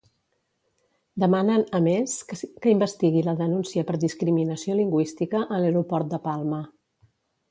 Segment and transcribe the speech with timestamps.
[1.23, 6.65] Demanen a Més que investigui la denúncia per discriminació lingüística a l'aeroport de Palma.